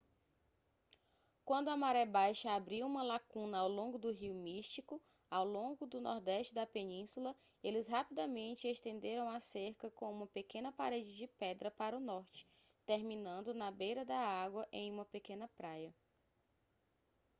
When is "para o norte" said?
11.69-12.47